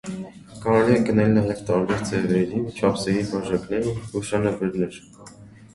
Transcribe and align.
Կարելի 0.61 0.95
է 0.99 1.01
գնել 1.09 1.29
նաև 1.35 1.61
տարբեր 1.67 2.01
ձևերի 2.13 2.63
ու 2.71 2.75
չափսերի 2.75 3.23
բաժակներ 3.35 3.89
ու 3.95 3.99
հուշանվերներ։ 4.17 5.01